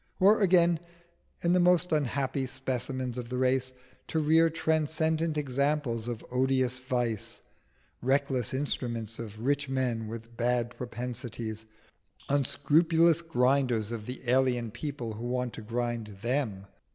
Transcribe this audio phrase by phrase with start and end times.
[0.19, 0.79] or again,
[1.43, 3.71] in the most unhappy specimens of the race,
[4.07, 7.39] to rear transcendent examples of odious vice,
[8.01, 11.65] reckless instruments of rich men with bad propensities,
[12.29, 16.65] unscrupulous grinders of the alien people who wanted to grind them?